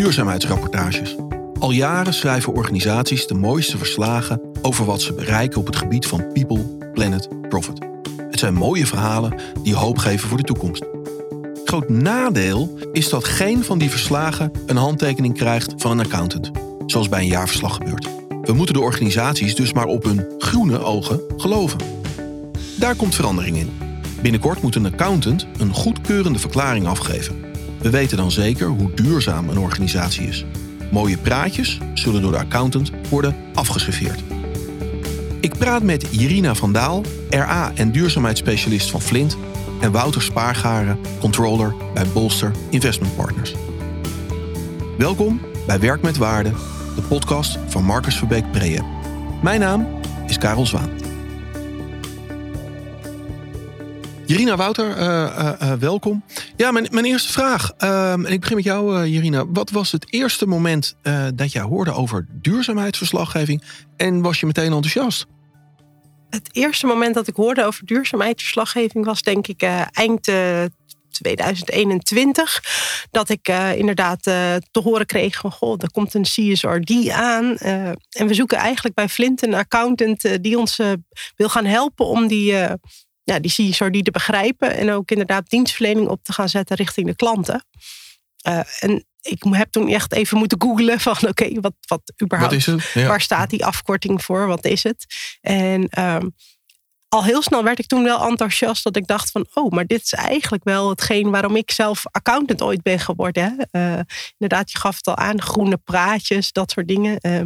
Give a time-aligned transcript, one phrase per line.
[0.00, 1.16] Duurzaamheidsrapportages.
[1.58, 6.32] Al jaren schrijven organisaties de mooiste verslagen over wat ze bereiken op het gebied van
[6.32, 7.78] people, planet, profit.
[8.30, 10.84] Het zijn mooie verhalen die hoop geven voor de toekomst.
[11.64, 16.50] Groot nadeel is dat geen van die verslagen een handtekening krijgt van een accountant,
[16.86, 18.08] zoals bij een jaarverslag gebeurt.
[18.42, 21.78] We moeten de organisaties dus maar op hun groene ogen geloven.
[22.78, 23.70] Daar komt verandering in.
[24.22, 27.49] Binnenkort moet een accountant een goedkeurende verklaring afgeven.
[27.80, 30.44] We weten dan zeker hoe duurzaam een organisatie is.
[30.90, 34.22] Mooie praatjes zullen door de accountant worden afgeserveerd.
[35.40, 39.36] Ik praat met Jirina van Daal, RA en duurzaamheidsspecialist van Flint,
[39.80, 43.54] en Wouter Spaargaren, controller bij Bolster Investment Partners.
[44.98, 46.50] Welkom bij Werk met Waarde,
[46.94, 48.84] de podcast van Marcus Verbeek Preem.
[49.42, 49.86] Mijn naam
[50.26, 50.99] is Karel Zwaan.
[54.30, 56.24] Jirina Wouter, uh, uh, uh, welkom.
[56.56, 57.72] Ja, mijn, mijn eerste vraag.
[57.78, 59.46] Ehm, en ik begin met jou, Jirina.
[59.46, 60.96] Wat was het eerste moment
[61.34, 63.62] dat jij hoorde over duurzaamheidsverslaggeving
[63.96, 65.26] en was je meteen enthousiast?
[66.28, 70.22] Het eerste moment dat ik hoorde over duurzaamheidsverslaggeving was denk ik eind
[71.10, 72.62] 2021.
[73.10, 77.56] Dat ik inderdaad te horen kreeg van goh, er komt een CSRD aan.
[77.56, 80.80] En we zoeken eigenlijk bij Flint een accountant die ons
[81.36, 82.54] wil gaan helpen om die
[83.30, 87.16] ja, die CSRD te begrijpen en ook inderdaad dienstverlening op te gaan zetten richting de
[87.16, 87.64] klanten.
[88.48, 92.92] Uh, en ik heb toen echt even moeten googlen van oké, wat, wat überhaupt, wat
[92.94, 93.06] ja.
[93.06, 95.06] waar staat die afkorting voor, wat is het?
[95.40, 96.34] En um,
[97.08, 100.02] al heel snel werd ik toen wel enthousiast dat ik dacht van oh, maar dit
[100.02, 103.42] is eigenlijk wel hetgeen waarom ik zelf accountant ooit ben geworden.
[103.70, 103.80] Hè?
[103.80, 104.00] Uh,
[104.38, 107.18] inderdaad, je gaf het al aan, groene praatjes, dat soort dingen.
[107.20, 107.42] Uh,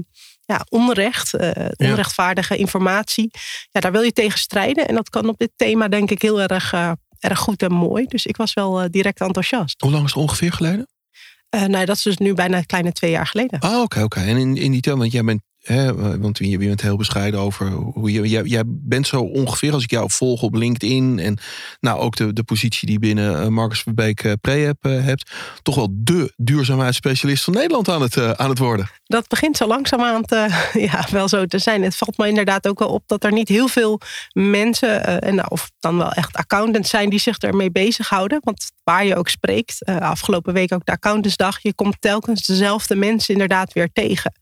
[0.47, 3.31] ja, onrecht, uh, onrechtvaardige informatie.
[3.71, 4.89] Ja, daar wil je tegen strijden.
[4.89, 8.07] En dat kan op dit thema denk ik heel erg, uh, erg goed en mooi.
[8.07, 9.81] Dus ik was wel uh, direct enthousiast.
[9.81, 10.89] Hoe lang is het ongeveer geleden?
[11.67, 13.61] nou, dat is dus nu bijna een kleine twee jaar geleden.
[13.61, 14.21] Ah, oké, oké.
[14.21, 17.71] En in, in die tijd, want jij bent Hè, want je bent heel bescheiden over
[17.71, 18.29] hoe je.
[18.29, 21.19] Jij, jij, bent zo ongeveer, als ik jou volg op LinkedIn.
[21.19, 21.39] En
[21.81, 25.31] nou ook de, de positie die binnen uh, Marcus Verbeek uh, Prehab uh, hebt.
[25.63, 28.91] Toch wel de duurzaamheidsspecialist van Nederland aan het, aan het worden.
[29.05, 30.49] Dat begint zo langzaamaan te,
[30.93, 31.83] ja, wel zo te zijn.
[31.83, 34.01] Het valt me inderdaad ook wel op dat er niet heel veel
[34.33, 35.23] mensen.
[35.23, 38.41] en nou, of dan wel echt accountants zijn die zich ermee bezighouden.
[38.43, 41.63] Want waar je ook spreekt, afgelopen week ook de accountantsdag.
[41.63, 44.33] Je komt telkens dezelfde mensen inderdaad weer tegen.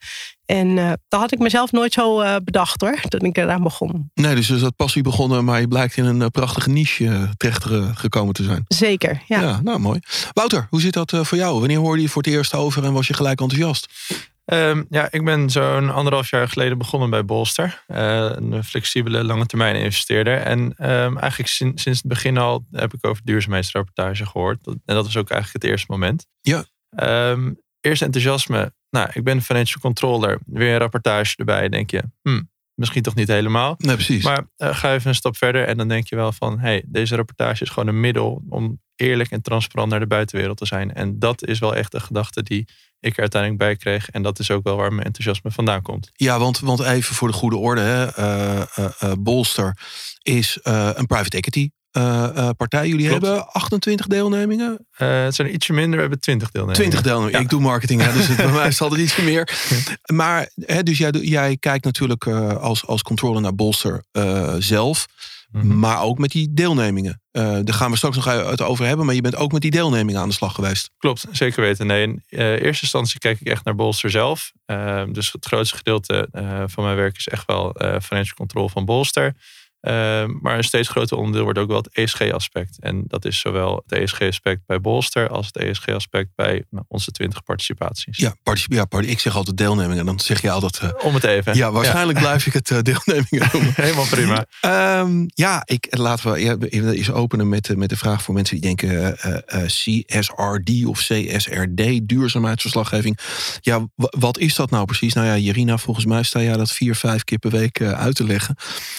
[0.53, 4.11] En uh, dat had ik mezelf nooit zo uh, bedacht hoor, toen ik eraan begon.
[4.15, 7.65] Nee, dus is dat passie begonnen, maar je blijkt in een uh, prachtige niche terecht
[7.99, 8.65] gekomen te zijn.
[8.69, 9.41] Zeker, ja.
[9.41, 10.01] ja nou, mooi.
[10.33, 11.59] Wouter, hoe zit dat voor jou?
[11.59, 13.89] Wanneer hoorde je voor het eerst over en was je gelijk enthousiast?
[14.45, 17.85] Um, ja, ik ben zo'n anderhalf jaar geleden begonnen bij Bolster.
[17.87, 20.39] een flexibele lange termijn investeerder.
[20.39, 24.67] En um, eigenlijk sinds, sinds het begin al heb ik over duurzaamheidsrapportage gehoord.
[24.67, 26.27] En dat was ook eigenlijk het eerste moment.
[26.41, 26.65] Ja.
[27.31, 30.39] Um, eerst enthousiasme nou, ik ben financial controller.
[30.47, 31.69] Weer een rapportage erbij.
[31.69, 33.75] Denk je, hmm, misschien toch niet helemaal.
[33.79, 34.25] Nee, precies.
[34.25, 36.59] Maar uh, ga even een stap verder en dan denk je wel van...
[36.59, 40.67] hey, deze rapportage is gewoon een middel om eerlijk en transparant naar de buitenwereld te
[40.67, 40.95] zijn.
[40.95, 42.69] En dat is wel echt de gedachte die
[43.01, 44.11] ik er uiteindelijk bij kreeg.
[44.11, 46.11] En dat is ook wel waar mijn enthousiasme vandaan komt.
[46.13, 47.81] Ja, want, want even voor de goede orde.
[47.81, 49.79] Hè, uh, uh, Bolster
[50.23, 52.89] is een private equity uh, partij.
[52.89, 53.27] Jullie Klopt.
[53.27, 54.87] hebben 28 deelnemingen?
[54.99, 56.91] Uh, het zijn ietsje minder, we hebben 20 deelnemingen.
[56.91, 57.39] 20 deelnemingen.
[57.39, 57.45] Ja.
[57.45, 59.49] Ik doe marketing, hè, dus het, bij mij zal er ietsje meer.
[60.13, 64.05] Maar hè, dus jij, jij kijkt natuurlijk als, als controller naar Bolster
[64.59, 65.09] zelf.
[65.51, 65.79] Mm -hmm.
[65.79, 67.23] Maar ook met die deelnemingen.
[67.31, 69.07] daar gaan we straks nog uit over hebben.
[69.07, 70.91] Maar je bent ook met die deelnemingen aan de slag geweest.
[70.99, 71.87] Klopt, zeker weten.
[71.87, 74.53] Nee, in eerste instantie kijk ik echt naar Bolster zelf.
[75.09, 76.29] dus het grootste gedeelte
[76.67, 79.35] van mijn werk is echt wel financial control van Bolster.
[79.83, 82.77] Uh, maar een steeds groter onderdeel wordt ook wel het ESG-aspect.
[82.81, 87.43] En dat is zowel het ESG-aspect bij Bolster als het ESG-aspect bij nou, onze 20
[87.43, 88.19] participaties.
[88.19, 89.99] Ja, participatie, ja part ik zeg altijd deelnemingen.
[89.99, 90.81] En dan zeg je altijd.
[90.83, 91.57] Uh, Om het even.
[91.57, 92.25] Ja, waarschijnlijk ja.
[92.25, 93.73] blijf ik het uh, deelnemingen noemen.
[93.77, 94.47] Helemaal prima.
[95.01, 96.57] um, ja, ik, laten we ja,
[96.91, 99.17] eens openen met, met de vraag voor mensen die denken:
[99.67, 103.19] CSRD of CSRD, duurzaamheidsverslaggeving.
[103.61, 105.15] Ja, wat is dat nou precies?
[105.15, 108.25] Nou ja, Jirina, volgens mij sta jij dat vier, vijf keer per week uit te
[108.25, 108.57] leggen.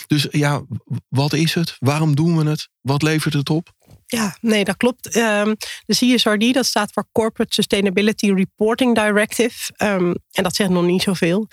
[0.08, 0.62] Dus ja,
[1.10, 1.76] wat is het?
[1.80, 2.70] Waarom doen we het?
[2.82, 3.72] Wat levert het op?
[4.06, 5.16] Ja, nee, dat klopt.
[5.16, 5.56] Um,
[5.86, 9.74] de CSRD, dat staat voor Corporate Sustainability Reporting Directive.
[9.78, 11.48] Um, en dat zegt nog niet zoveel.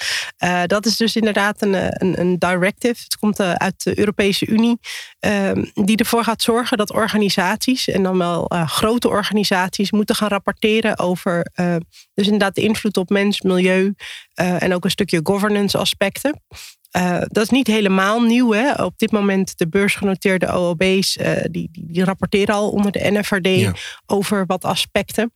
[0.44, 3.02] Uh, dat is dus inderdaad een, een, een directive.
[3.02, 4.78] Het komt uh, uit de Europese Unie.
[5.18, 10.98] Um, die ervoor gaat zorgen dat organisaties, en dan wel grote organisaties, moeten gaan rapporteren
[10.98, 11.52] over
[12.14, 13.94] dus inderdaad de invloed op mens, milieu
[14.34, 16.42] en ook een stukje governance aspecten.
[16.96, 18.52] Uh, dat is niet helemaal nieuw.
[18.52, 18.72] Hè?
[18.84, 23.46] Op dit moment de beursgenoteerde OOB's, uh, die, die, die, rapporteren al onder de NFRD
[23.46, 23.74] ja.
[24.06, 25.32] over wat aspecten.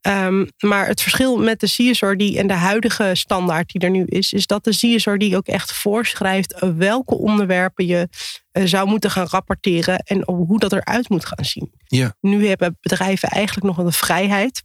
[0.00, 4.32] Ehm, maar het verschil met de CSRD en de huidige standaard die er nu is,
[4.32, 8.08] is dat de CSRD ook echt voorschrijft welke onderwerpen je
[8.52, 11.72] zou moeten gaan rapporteren en hoe dat eruit moet gaan zien.
[11.86, 12.16] Ja.
[12.20, 14.62] Nu hebben bedrijven eigenlijk nog wel de vrijheid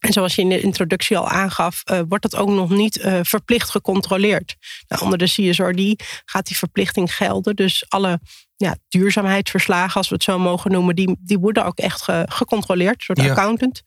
[0.00, 3.18] en zoals je in de introductie al aangaf, uh, wordt dat ook nog niet uh,
[3.22, 4.56] verplicht gecontroleerd.
[4.88, 7.56] Nou, onder de CSRD gaat die verplichting gelden.
[7.56, 8.20] Dus alle
[8.56, 13.06] ja, duurzaamheidsverslagen, als we het zo mogen noemen, die, die worden ook echt ge, gecontroleerd
[13.06, 13.30] door de ja.
[13.30, 13.82] accountant.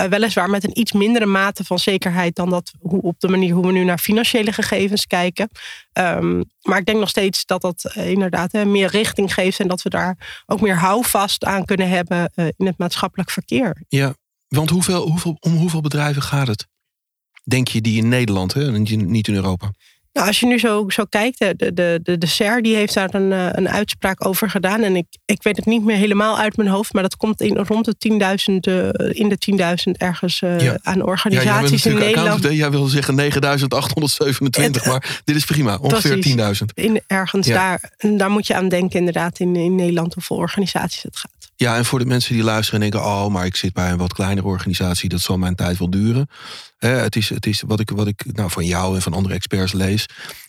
[0.00, 3.54] Uh, weliswaar met een iets mindere mate van zekerheid dan dat hoe, op de manier
[3.54, 5.48] hoe we nu naar financiële gegevens kijken.
[5.92, 9.82] Um, maar ik denk nog steeds dat dat inderdaad hè, meer richting geeft en dat
[9.82, 13.82] we daar ook meer houvast aan kunnen hebben in het maatschappelijk verkeer.
[13.88, 14.14] Ja,
[14.48, 16.66] want hoeveel, hoeveel, om hoeveel bedrijven gaat het?
[17.44, 18.78] Denk je die in Nederland, hè?
[18.78, 19.70] niet in Europa?
[20.18, 23.14] Nou, als je nu zo, zo kijkt, de, de, de, de SER die heeft daar
[23.14, 24.82] een, eh, een uitspraak over gedaan.
[24.82, 27.56] En ik, ik weet het niet meer helemaal uit mijn hoofd, maar dat komt in
[27.56, 29.38] rond de 10.000, uh, in de
[29.90, 30.78] 10.000 ergens uh, ja.
[30.82, 32.42] aan organisaties ja, in Nederland.
[32.42, 36.64] Jij wil zeggen 9.827, maar dit is prima, ongeveer 10.000.
[36.74, 41.16] In ergens daar, daar moet je aan denken inderdaad in, in Nederland hoeveel organisaties het
[41.16, 41.37] gaat.
[41.60, 43.98] Ja, en voor de mensen die luisteren en denken: oh, maar ik zit bij een
[43.98, 46.28] wat kleinere organisatie, dat zal mijn tijd wel duren.
[46.78, 49.72] het, is, het is wat ik, wat ik nou, van jou en van andere experts
[49.72, 50.06] lees.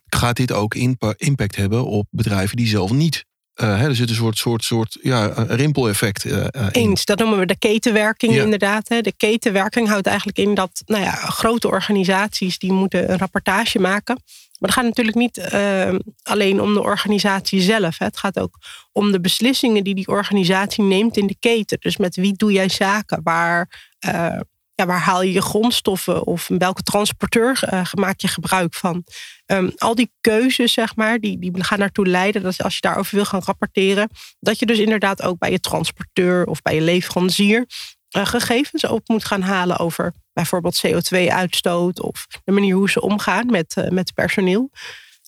[0.10, 0.76] Gaat dit ook
[1.18, 3.26] impact hebben op bedrijven die zelf niet
[3.62, 7.58] uh, er zit een soort, soort, soort ja, rimpeleffect uh, Eens, dat noemen we de
[7.58, 8.90] ketenwerking inderdaad.
[8.90, 9.02] Hè.
[9.02, 14.24] De ketenwerking houdt eigenlijk in dat nou ja, grote organisaties die moeten een rapportage maken.
[14.60, 17.98] Maar het gaat natuurlijk niet uh, alleen om de organisatie zelf.
[17.98, 18.06] Hè.
[18.06, 18.58] Het gaat ook
[18.92, 21.78] om de beslissingen die die organisatie neemt in de keten.
[21.80, 23.20] Dus met wie doe jij zaken?
[23.24, 24.40] Waar, uh,
[24.76, 26.26] ja, waar haal je je grondstoffen?
[26.26, 29.04] Of welke transporteur uh, maak je gebruik van?
[29.46, 33.16] Um, al die keuzes, zeg maar, die, die gaan ertoe leiden dat als je daarover
[33.16, 34.10] wil gaan rapporteren,
[34.40, 37.66] dat je dus inderdaad ook bij je transporteur of bij je leverancier
[38.10, 43.76] gegevens op moet gaan halen over bijvoorbeeld CO2-uitstoot of de manier hoe ze omgaan met,
[43.78, 44.70] uh, met personeel.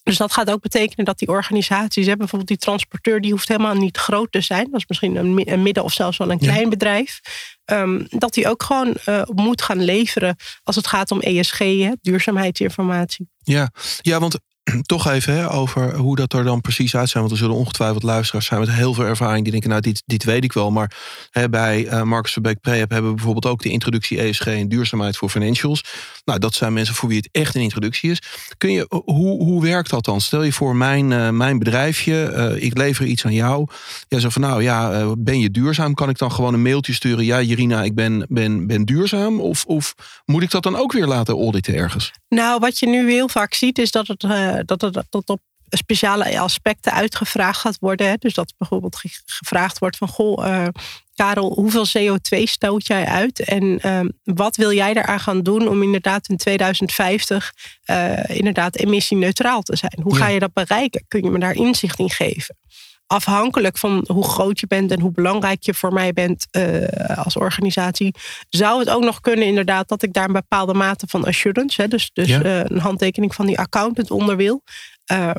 [0.03, 3.75] Dus dat gaat ook betekenen dat die organisaties, hè, bijvoorbeeld die transporteur, die hoeft helemaal
[3.75, 4.63] niet groot te zijn.
[4.71, 6.69] Dat is misschien een, een midden- of zelfs wel een klein ja.
[6.69, 7.19] bedrijf.
[7.65, 11.91] Um, dat die ook gewoon uh, moet gaan leveren als het gaat om ESG, hè,
[12.01, 13.29] duurzaamheidsinformatie.
[13.37, 14.39] Ja, ja want
[14.81, 17.23] toch even hè, over hoe dat er dan precies uit zijn.
[17.23, 20.23] Want er zullen ongetwijfeld luisteraars zijn met heel veel ervaring die denken, nou dit, dit
[20.23, 20.71] weet ik wel.
[20.71, 20.97] Maar
[21.29, 25.17] hè, bij uh, Marcus Verbeek Prehab hebben we bijvoorbeeld ook de introductie ESG en duurzaamheid
[25.17, 25.83] voor financials.
[26.25, 28.21] Nou, dat zijn mensen voor wie het echt een introductie is.
[28.57, 30.21] Kun je, hoe, hoe werkt dat dan?
[30.21, 33.67] Stel je voor mijn, uh, mijn bedrijfje, ik lever iets aan jou.
[34.07, 35.93] Jij zegt van nou ja, ben je duurzaam?
[35.93, 37.25] Kan ik dan gewoon een mailtje sturen?
[37.25, 39.39] Ja, Jirina, ik ben, ben, ben duurzaam.
[39.39, 42.11] Of, of moet ik dat dan ook weer laten auditen ergens?
[42.29, 44.23] Nou, wat je nu heel vaak ziet is dat het,
[44.65, 45.39] dat het dat op
[45.77, 48.19] speciale aspecten uitgevraagd gaat worden.
[48.19, 50.67] Dus dat bijvoorbeeld gevraagd wordt van goh, uh,
[51.15, 53.39] Karel, hoeveel CO2 stoot jij uit?
[53.39, 57.53] En uh, wat wil jij daaraan gaan doen om inderdaad in 2050
[57.85, 59.99] uh, inderdaad emissieneutraal te zijn?
[60.03, 60.19] Hoe ja.
[60.19, 61.05] ga je dat bereiken?
[61.07, 62.55] Kun je me daar inzicht in geven?
[63.11, 66.87] Afhankelijk van hoe groot je bent en hoe belangrijk je voor mij bent uh,
[67.17, 68.15] als organisatie,
[68.49, 71.87] zou het ook nog kunnen inderdaad dat ik daar een bepaalde mate van assurance, hè,
[71.87, 72.43] dus, dus ja.
[72.43, 74.63] een handtekening van die accountant onder wil.
[75.11, 75.31] Uh,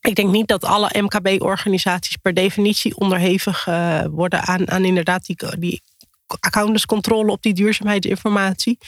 [0.00, 3.64] ik denk niet dat alle MKB-organisaties per definitie onderhevig
[4.10, 5.82] worden aan, aan inderdaad die, die
[6.40, 8.78] accountantscontrole op die duurzaamheidsinformatie.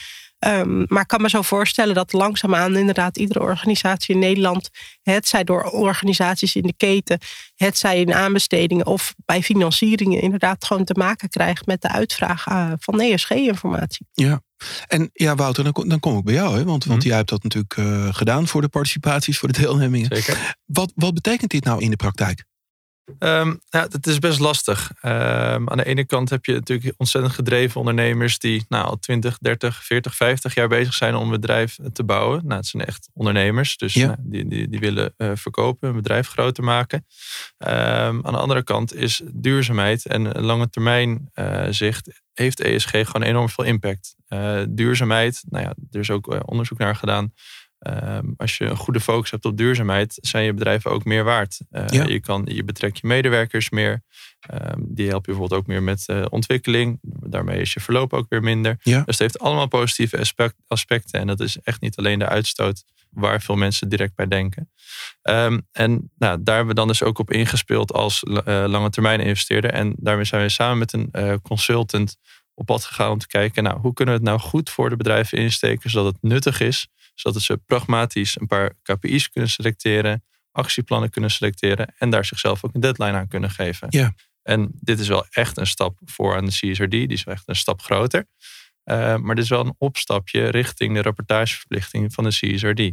[0.45, 4.69] Um, maar ik kan me zo voorstellen dat langzaamaan inderdaad iedere organisatie in Nederland,
[5.01, 7.19] het zij door organisaties in de keten,
[7.55, 12.47] het zij in aanbestedingen of bij financieringen, inderdaad gewoon te maken krijgt met de uitvraag
[12.47, 14.05] uh, van ESG-informatie.
[14.11, 14.41] Ja,
[14.87, 16.63] en ja, Wouter, dan, dan kom ik bij jou, hè?
[16.63, 17.07] Want, want mm.
[17.07, 20.15] jij hebt dat natuurlijk uh, gedaan voor de participaties, voor de deelnemingen.
[20.15, 20.55] Zeker.
[20.65, 22.45] Wat, wat betekent dit nou in de praktijk?
[23.19, 24.91] Um, ja, het is best lastig.
[25.01, 29.37] Um, aan de ene kant heb je natuurlijk ontzettend gedreven ondernemers die nou, al 20,
[29.37, 32.41] 30, 40, 50 jaar bezig zijn om een bedrijf te bouwen.
[32.45, 34.05] Nou, het zijn echt ondernemers, dus ja.
[34.05, 37.05] nou, die, die, die willen uh, verkopen, een bedrijf groter maken.
[37.57, 37.69] Um,
[38.25, 43.49] aan de andere kant is duurzaamheid en lange termijn uh, zicht heeft ESG gewoon enorm
[43.49, 44.15] veel impact.
[44.29, 47.33] Uh, duurzaamheid, nou ja, er is ook onderzoek naar gedaan.
[47.79, 51.59] Um, als je een goede focus hebt op duurzaamheid, zijn je bedrijven ook meer waard.
[51.71, 52.05] Uh, ja.
[52.05, 54.03] je, kan, je betrekt je medewerkers meer.
[54.53, 56.99] Um, die help je bijvoorbeeld ook meer met uh, ontwikkeling.
[57.01, 58.77] Daarmee is je verloop ook weer minder.
[58.81, 58.97] Ja.
[58.97, 61.19] Dus het heeft allemaal positieve aspect, aspecten.
[61.19, 64.71] En dat is echt niet alleen de uitstoot waar veel mensen direct bij denken.
[65.21, 69.19] Um, en nou, daar hebben we dan dus ook op ingespeeld als uh, lange termijn
[69.19, 69.71] investeerder.
[69.71, 72.17] En daarmee zijn we samen met een consultant
[72.53, 74.95] op pad gegaan om te kijken, nou, hoe kunnen we het nou goed voor de
[74.95, 76.87] bedrijven insteken, zodat het nuttig is
[77.19, 82.73] zodat ze pragmatisch een paar KPI's kunnen selecteren, actieplannen kunnen selecteren en daar zichzelf ook
[82.73, 83.87] een deadline aan kunnen geven.
[83.89, 84.13] Ja.
[84.43, 87.47] En dit is wel echt een stap voor aan de CSRD, die is wel echt
[87.47, 88.27] een stap groter.
[88.83, 92.91] maar dit is wel een opstapje richting de rapportageverplichting van de CSRD.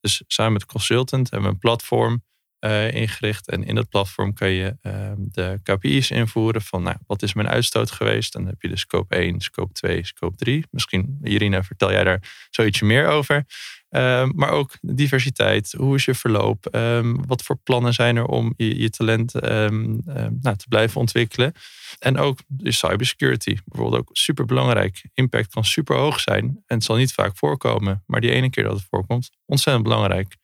[0.00, 2.24] Dus samen met de consultant hebben we een platform
[2.60, 3.48] uh, ingericht.
[3.48, 7.48] En in dat platform kan je uh, de KPI's invoeren van nou, wat is mijn
[7.48, 8.32] uitstoot geweest.
[8.32, 10.64] Dan heb je de scope 1, scope 2, scope 3.
[10.70, 13.44] Misschien, Irina, vertel jij daar zoiets meer over.
[13.90, 15.72] Uh, maar ook diversiteit.
[15.72, 16.66] Hoe is je verloop?
[16.66, 21.52] Ehm, wat voor plannen zijn er om je, je talent nou, te blijven ontwikkelen?
[21.98, 25.02] En ook de cybersecurity, bijvoorbeeld ook super belangrijk.
[25.14, 28.02] Impact kan super hoog zijn en het zal niet vaak voorkomen.
[28.06, 30.36] Maar die ene keer dat het voorkomt, ontzettend belangrijk.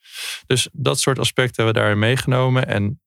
[0.46, 2.66] Dus dat soort aspecten hebben we daarin meegenomen.
[2.66, 3.00] En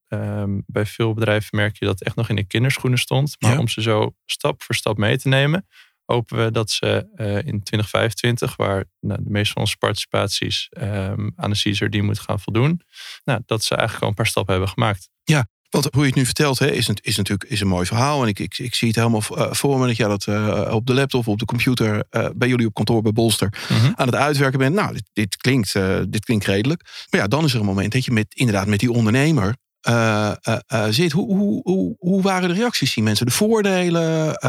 [0.66, 3.36] bij veel bedrijven merk je dat het echt nog in de kinderschoenen stond.
[3.38, 5.66] Maar om ze zo stap voor stap mee te nemen,
[6.12, 11.32] hopen we dat ze uh, in 2025, waar nou, de meeste van onze participaties um,
[11.36, 12.80] aan de Caesar die moet gaan voldoen,
[13.24, 15.08] nou, dat ze eigenlijk al een paar stappen hebben gemaakt.
[15.24, 18.22] Ja, want hoe je het nu vertelt, hè, is, is natuurlijk is een mooi verhaal.
[18.22, 20.86] En ik, ik, ik zie het helemaal uh, voor me dat jij dat uh, op
[20.86, 23.92] de laptop of op de computer uh, bij jullie op kantoor bij Bolster mm-hmm.
[23.96, 24.74] aan het uitwerken bent.
[24.74, 25.72] Nou, dit, dit klinkt,
[26.08, 27.06] dit klinkt redelijk.
[27.10, 29.56] Maar ja, dan is er een moment dat je met, inderdaad met die ondernemer
[30.88, 31.12] zit.
[31.12, 32.92] Hoe, hoe, hoe, hoe waren de reacties?
[32.92, 34.42] Zien mensen de voordelen?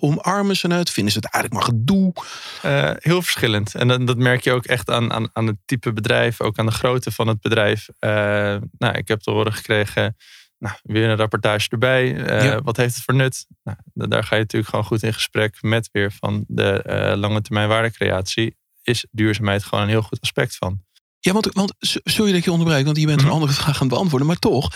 [0.00, 0.90] omarmen ze het?
[0.90, 2.12] Vinden ze het eigenlijk maar gedoe?
[2.98, 3.74] heel verschillend.
[3.74, 6.66] En dat, dat, merk je ook echt aan, aan, aan het type bedrijf, ook aan
[6.66, 7.88] de grootte van het bedrijf.
[7.98, 10.16] nou, ik heb te horen gekregen
[10.58, 12.14] nou, weer een rapportage erbij.
[12.14, 13.46] Uh, Wat heeft het voor nut?
[13.62, 17.40] Nou, daar ga je natuurlijk gewoon goed in gesprek met weer van de uh, lange
[17.40, 18.56] termijn waardecreatie.
[18.82, 20.84] Is duurzaamheid gewoon een heel goed aspect van.
[21.26, 23.34] Ja, want, want sorry dat je onderbreekt, want je bent een mhm.
[23.34, 24.28] andere vraag aan het beantwoorden.
[24.28, 24.70] Maar toch,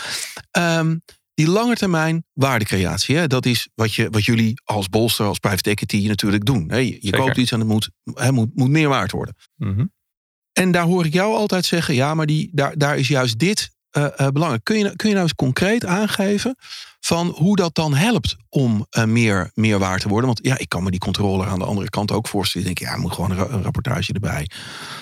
[0.58, 1.02] um,
[1.34, 5.70] die lange termijn waardecreatie, hè, dat is wat, je, wat jullie als bolster, als private
[5.70, 6.70] equity natuurlijk doen.
[6.70, 6.76] Hè.
[6.76, 9.34] Je, je koopt iets en het moet, hè, moet, moet meer waard worden.
[9.56, 9.92] Mm
[10.52, 13.70] En daar hoor ik jou altijd zeggen, ja, maar die, daar, daar is juist dit
[13.92, 14.64] uh, belangrijk.
[14.64, 16.56] Kun je, kun je nou eens concreet aangeven
[17.00, 20.26] van hoe dat dan helpt om uh, meer, meer waar te worden?
[20.26, 22.68] Want ja, ik kan me die controller aan de andere kant ook voorstellen.
[22.68, 24.50] Ik denk, ja, moet gewoon een, rapportage erbij.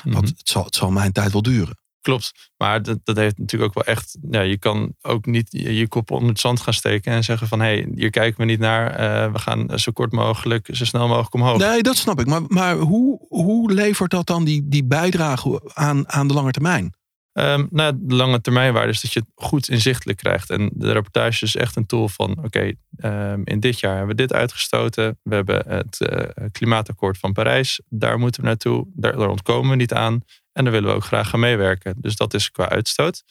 [0.02, 0.24] Want mhm.
[0.24, 1.78] het, zal, het zal mijn tijd wel duren.
[2.00, 4.18] Klopt, maar dat, dat heeft natuurlijk ook wel echt.
[4.30, 7.60] Ja, je kan ook niet je, kop onder het zand gaan steken en zeggen van
[7.60, 9.32] hé, hey, hier kijken we niet naar.
[9.32, 11.58] we gaan zo kort mogelijk, zo snel mogelijk omhoog.
[11.58, 12.26] Nee, dat snap ik.
[12.26, 16.96] Maar, maar hoe, hoe levert dat dan die, die bijdrage aan, aan de lange termijn?
[17.38, 20.50] Um, nou, de lange termijnwaarde is dat je het goed inzichtelijk krijgt.
[20.50, 24.22] En de rapportage is echt een tool van: oké, ehm, in dit jaar hebben we
[24.22, 25.18] dit uitgestoten.
[25.22, 27.80] We hebben het uh, klimaatakkoord van Parijs.
[27.88, 28.86] Daar moeten we naartoe.
[28.94, 30.20] Daar, ontkomen we niet aan.
[30.52, 31.94] En daar willen we ook graag aan meewerken.
[31.98, 33.22] Dus dat is qua uitstoot.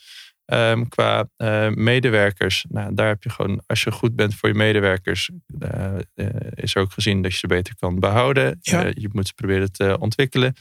[0.53, 4.55] Um, qua uh, medewerkers, nou, daar heb je gewoon, als je goed bent voor je
[4.55, 5.95] medewerkers, uh,
[6.53, 8.57] is er ook gezien dat je ze beter kan behouden.
[8.61, 8.91] Ja.
[8.93, 10.55] je moet ze proberen te ontwikkelen.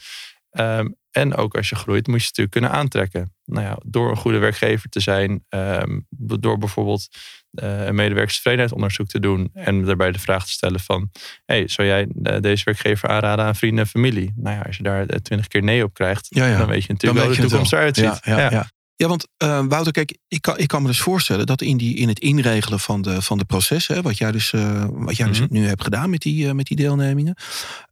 [0.59, 3.35] Um, en ook als je groeit, moet je het natuurlijk kunnen aantrekken.
[3.45, 6.07] Nou ja, door een goede werkgever te zijn, um,
[6.39, 7.07] door bijvoorbeeld
[7.51, 11.11] uh, een medewerkerstevredenheidsonderzoek te doen en daarbij de vraag te stellen van,
[11.45, 14.33] hey, zou jij uh, deze werkgever aanraden aan vrienden en familie?
[14.35, 16.57] Nou ja, als je daar eh, twintig keer nee op krijgt, ja, ja.
[16.57, 18.19] dan weet je natuurlijk hoe de toekomst eruit ziet.
[18.23, 19.07] Ja, ja, ja.
[19.07, 22.07] want uh, Wouter, kijk, ik kan, ik kan me dus voorstellen dat in, die, in
[22.07, 25.53] het inregelen van de, van de processen, wat jij dus, uh, wat jij dus mhm.
[25.53, 27.35] nu hebt gedaan met die, uh, met die deelnemingen,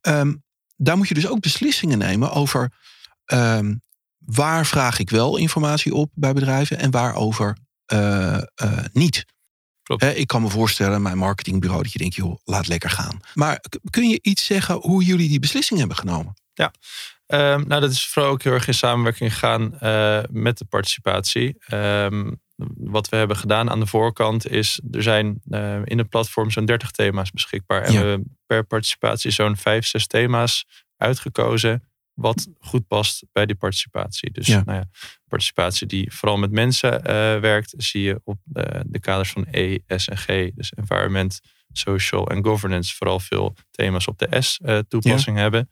[0.02, 0.44] um,
[0.76, 2.72] daar moet je dus ook beslissingen nemen over
[3.34, 3.82] um,
[4.18, 7.58] waar vraag ik wel informatie op bij bedrijven en waarover
[7.94, 9.26] uh, uh, niet.
[9.84, 10.04] Klopt.
[10.04, 13.20] ik kan me voorstellen, mijn marketingbureau, dat je denkt, joh, laat lekker gaan.
[13.34, 16.34] Maar kun je iets zeggen hoe jullie die beslissing hebben genomen?
[16.54, 16.72] Ja,
[17.28, 21.58] um, nou dat is vooral ook heel erg in samenwerking gegaan uh, met de participatie.
[21.74, 22.42] Um,
[22.78, 26.66] wat we hebben gedaan aan de voorkant is, er zijn uh, in het platform zo'n
[26.66, 27.82] 30 thema's beschikbaar.
[27.82, 28.02] En ja.
[28.02, 30.66] we hebben per participatie zo'n 5, 6 thema's
[30.98, 31.84] uitgekozen
[32.14, 34.32] wat goed past bij die participatie.
[34.32, 34.86] Dus Nou ja,
[35.28, 37.04] participatie die vooral met mensen uh,
[37.40, 41.40] werkt, zie je op uh, de kaders van E, S en G, dus environment,
[41.78, 45.70] social en governance, vooral veel thema's op de S-toepassing uh, hebben.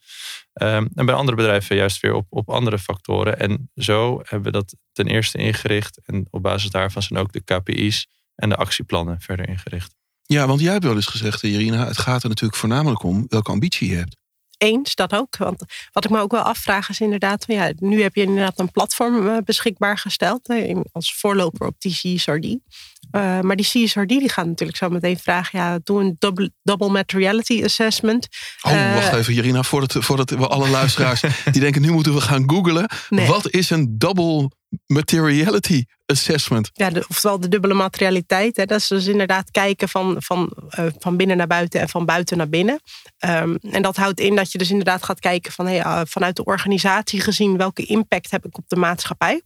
[0.54, 3.40] Um, en bij andere bedrijven juist weer op, op andere factoren.
[3.40, 6.00] En zo hebben we dat ten eerste ingericht.
[6.06, 9.96] En op basis daarvan zijn ook de KPI's en de actieplannen verder ingericht.
[10.26, 13.52] Ja, want jij hebt wel eens gezegd, Irina, het gaat er natuurlijk voornamelijk om welke
[13.52, 14.18] ambitie je hebt
[14.58, 15.38] eens, dat ook.
[15.38, 18.72] Want wat ik me ook wel afvraag is inderdaad, ja, nu heb je inderdaad een
[18.72, 20.54] platform eh, beschikbaar gesteld
[20.92, 22.46] als voorloper op die CSRD.
[22.46, 26.90] Uh, maar die CSRD die gaat natuurlijk zo meteen vragen, ja, doe een double, double
[26.90, 28.28] materiality assessment.
[28.62, 32.22] Oh, uh, wacht even Jirina, voordat, voordat we alle luisteraars die denken nu moeten we
[32.22, 32.90] gaan googlen.
[33.10, 34.50] Wat is een double
[34.86, 36.70] materiality assessment.
[36.74, 38.58] Ja, de, oftewel de dubbele materialiteit.
[38.58, 38.66] Hè.
[38.66, 42.38] Dat is dus inderdaad kijken van, van, uh, van binnen naar buiten en van buiten
[42.38, 42.82] naar binnen.
[43.26, 46.36] Um, en dat houdt in dat je dus inderdaad gaat kijken van hey, uh, vanuit
[46.36, 49.42] de organisatie gezien welke impact heb ik op de maatschappij.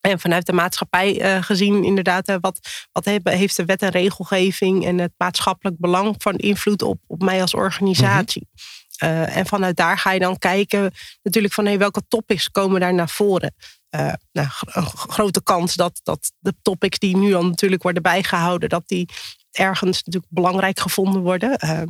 [0.00, 4.98] En vanuit de maatschappij uh, gezien, inderdaad, wat, wat heeft de wet en regelgeving en
[4.98, 8.48] het maatschappelijk belang van invloed op, op mij als organisatie.
[8.98, 10.92] en vanuit daar ga je dan kijken
[11.22, 13.54] natuurlijk van hey, welke topics komen daar naar voren.
[13.94, 18.68] Uh, nou, een grote kans dat, dat de topics die nu al natuurlijk worden bijgehouden,
[18.68, 19.08] dat die
[19.50, 21.58] ergens natuurlijk belangrijk gevonden worden.
[21.64, 21.82] Uh,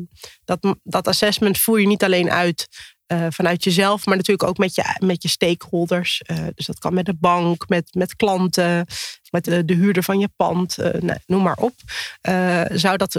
[0.45, 2.69] dat, dat assessment voer je niet alleen uit
[3.13, 6.23] uh, vanuit jezelf, maar natuurlijk ook met je, met je stakeholders.
[6.55, 8.87] dus dat kan met de bank, met, met klanten,
[9.31, 11.75] met de, de huurder van je pand, nou, noem maar op.
[12.73, 13.13] zou dat,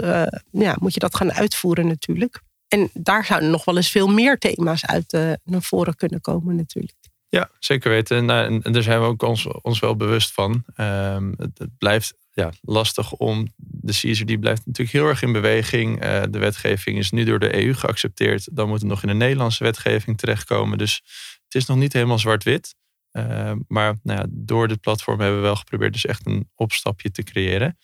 [0.50, 2.40] ja, moet je dat gaan uitvoeren natuurlijk.
[2.68, 5.12] En daar zouden nog wel eens veel meer thema's uit
[5.44, 7.05] naar voren kunnen komen natuurlijk.
[7.28, 8.24] Ja, zeker weten.
[8.24, 10.64] Nou, en, daar zijn we ook ons, ons wel bewust van.
[10.76, 13.46] Um, het, blijft ja, lastig om.
[13.56, 16.04] De CSRD blijft natuurlijk heel erg in beweging.
[16.04, 18.48] Uh, de wetgeving is nu door de EU geaccepteerd.
[18.52, 20.78] Dan moet het nog in de Nederlandse wetgeving terechtkomen.
[20.78, 21.02] Dus
[21.44, 22.74] het is nog niet helemaal zwart-wit.
[23.12, 27.10] Uh, maar nou ja, door dit platform hebben we wel geprobeerd dus echt een opstapje
[27.10, 27.78] te creëren.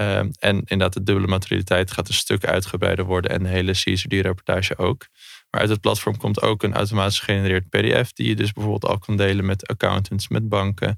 [0.00, 3.30] Uh, en inderdaad, de dubbele materialiteit gaat een stuk uitgebreider worden.
[3.30, 5.06] En de hele CSRD-rapportage ook.
[5.50, 8.98] Maar uit het platform komt ook een automatisch gegenereerd PDF, die je dus bijvoorbeeld al
[8.98, 10.88] kan delen met accountants, met banken.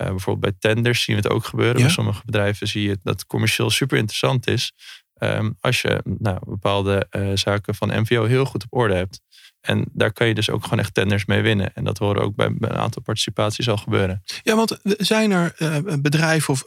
[0.00, 1.80] Uh, bijvoorbeeld bij tenders zien we het ook gebeuren.
[1.80, 4.72] Bij sommige bedrijven zie je dat het commercieel super interessant is.
[5.18, 9.20] Um, als je nou, bepaalde uh, zaken van MVO heel goed op orde hebt.
[9.64, 11.74] En daar kan je dus ook gewoon echt tenders mee winnen.
[11.74, 14.22] En dat horen ook bij een aantal participaties al gebeuren.
[14.42, 16.64] Ja, want zijn er uh, bedrijven of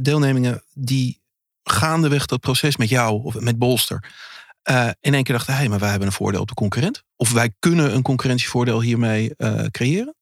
[0.00, 1.20] deelnemingen die
[1.62, 4.04] gaandeweg dat proces met jou of met Bolster
[5.00, 7.02] in één keer dachten, hé, hey, maar wij hebben een voordeel op de concurrent.
[7.16, 9.34] Of wij kunnen een concurrentievoordeel hiermee
[9.70, 10.14] creëren?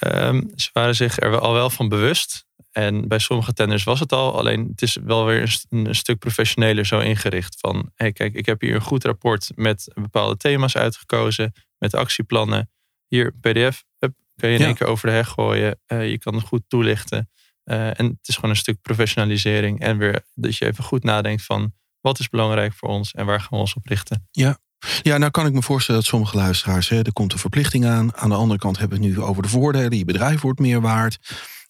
[0.00, 2.46] Um, ze waren zich er al wel van bewust.
[2.70, 4.38] En bij sommige tenders was het al.
[4.38, 7.56] Alleen het is wel weer een, een stuk professioneler zo ingericht.
[7.60, 11.52] Van, hey, kijk, ik heb hier een goed rapport met bepaalde thema's uitgekozen.
[11.78, 12.70] Met actieplannen.
[13.06, 15.80] Hier, pdf, up, kan je in één keer over de heg gooien.
[15.86, 17.30] Uh, je kan het goed toelichten.
[17.64, 19.80] en het is gewoon een stuk professionalisering.
[19.80, 23.40] En weer dat je even goed nadenkt van wat is belangrijk voor ons en waar
[23.40, 24.28] gaan we ons op richten?
[24.30, 24.58] Ja.
[25.02, 28.16] Ja, nou kan ik me voorstellen dat sommige luisteraars, hè, er komt een verplichting aan.
[28.16, 29.98] Aan de andere kant hebben we het nu over de voordelen.
[29.98, 31.18] Je bedrijf wordt meer waard.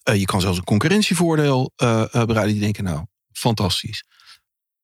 [0.09, 2.53] Uh, je kan zelfs een concurrentievoordeel uh, bereiden.
[2.53, 4.05] Die denken, nou, fantastisch.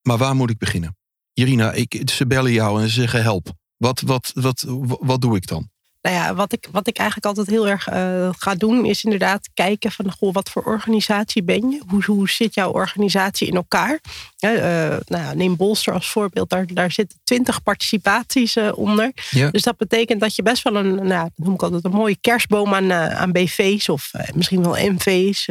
[0.02, 0.96] Maar waar moet ik beginnen?
[1.32, 3.52] Irina, ik, ze bellen jou en ze zeggen help.
[3.76, 4.64] Wat, wat, wat,
[5.00, 5.70] wat doe ik dan?
[6.08, 9.48] Nou ja, wat ik, wat ik eigenlijk altijd heel erg uh, ga doen, is inderdaad
[9.54, 11.82] kijken van goh, wat voor organisatie ben je?
[11.88, 14.00] Hoe, hoe zit jouw organisatie in elkaar?
[14.40, 14.50] Uh,
[15.06, 19.12] nou ja, neem Bolster als voorbeeld, daar, daar zitten twintig participaties uh, onder.
[19.30, 19.50] Ja.
[19.50, 22.74] Dus dat betekent dat je best wel een, nou, noem ik altijd een mooie kerstboom
[22.74, 25.48] aan, aan BV's of misschien wel MV's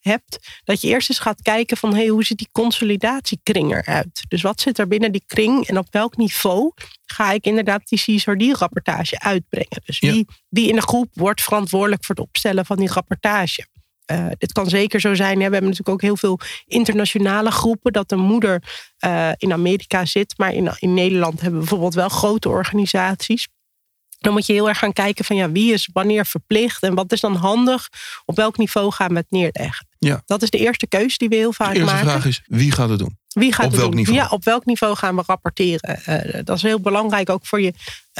[0.00, 0.38] hebt.
[0.64, 4.24] Dat je eerst eens gaat kijken van hey, hoe ziet die consolidatiekring eruit?
[4.28, 6.72] Dus wat zit er binnen die kring en op welk niveau
[7.06, 9.82] ga ik inderdaad die CSRD-rapportage uitbrengen.
[9.84, 13.66] Dus wie, wie in de groep wordt verantwoordelijk voor het opstellen van die rapportage?
[14.12, 15.36] Uh, dit kan zeker zo zijn.
[15.36, 17.92] We hebben natuurlijk ook heel veel internationale groepen.
[17.92, 18.62] Dat de moeder
[19.04, 20.34] uh, in Amerika zit.
[20.36, 23.48] Maar in, in Nederland hebben we bijvoorbeeld wel grote organisaties.
[24.18, 27.12] Dan moet je heel erg gaan kijken van ja, wie is wanneer verplicht en wat
[27.12, 27.88] is dan handig.
[28.24, 29.86] Op welk niveau gaan we het neerleggen.
[29.98, 30.22] Ja.
[30.26, 31.84] Dat is de eerste keus die we heel vaak maken.
[31.84, 33.18] De eerste vraag is, wie gaat het doen?
[33.38, 34.00] Wie gaat op het welk doen?
[34.00, 34.18] niveau?
[34.18, 36.00] Ja, op welk niveau gaan we rapporteren?
[36.08, 37.72] Uh, dat is heel belangrijk ook voor je,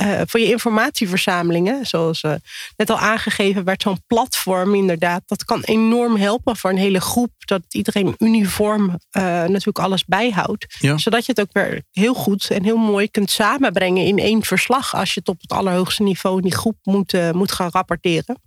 [0.03, 1.87] uh, voor je informatieverzamelingen.
[1.87, 2.35] Zoals uh,
[2.77, 5.23] net al aangegeven werd, zo'n platform inderdaad.
[5.27, 7.33] Dat kan enorm helpen voor een hele groep.
[7.39, 10.67] Dat iedereen uniform natuurlijk alles bijhoudt.
[10.79, 10.99] Ja.
[10.99, 14.95] Zodat je het ook weer heel goed en heel mooi kunt samenbrengen in één verslag.
[14.95, 18.43] Als je het op het allerhoogste niveau in die groep moet, moet gaan rapporteren.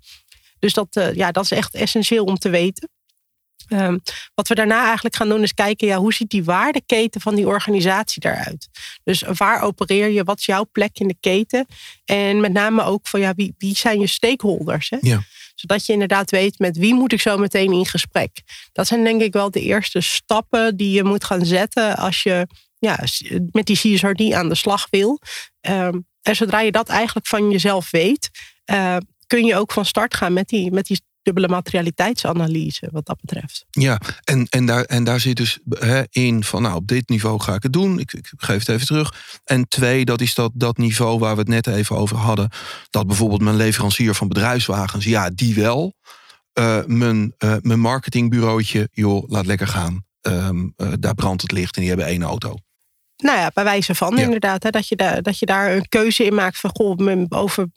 [0.60, 2.90] Dus dat, ja, dat is echt essentieel om te weten.
[3.70, 4.02] Um,
[4.36, 7.48] wat we daarna eigenlijk gaan doen is kijken, ja, hoe ziet die waardeketen van die
[7.48, 8.70] organisatie eruit?
[9.04, 10.24] Dus waar opereer je?
[10.24, 11.66] Wat is jouw plek in de keten?
[12.06, 14.90] En met name ook van, ja, wie, wie zijn je stakeholders?
[14.90, 14.98] Hè?
[15.02, 15.22] Ja.
[15.56, 18.42] Zodat je inderdaad weet met wie moet ik zo meteen in gesprek.
[18.72, 22.48] Dat zijn denk ik wel de eerste stappen die je moet gaan zetten als je
[22.80, 23.00] ja,
[23.52, 25.20] met die CSRD aan de slag wil.
[25.62, 28.30] Um, en zodra je dat eigenlijk van jezelf weet,
[28.72, 33.22] uh, kun je ook van start gaan met die, met die dubbele materialiteitsanalyse wat dat
[33.22, 33.66] betreft.
[33.70, 37.40] Ja, en, en, daar, en daar zit dus hè, in van nou op dit niveau
[37.40, 38.00] ga ik het doen.
[38.00, 39.40] Ik, ik geef het even terug.
[39.44, 42.50] En twee, dat is dat, dat niveau waar we het net even over hadden.
[42.90, 45.94] Dat bijvoorbeeld mijn leverancier van bedrijfswagens, ja, die wel.
[46.60, 50.06] Uh, mijn, uh, mijn marketingbureautje, joh, laat lekker gaan.
[50.22, 52.56] Um, uh, daar brandt het licht en die hebben één auto.
[53.18, 54.22] Nou ja, bij wijze van ja.
[54.22, 54.64] inderdaad.
[54.64, 57.68] Hè, dat, je daar, dat je daar een keuze in maakt van goh, over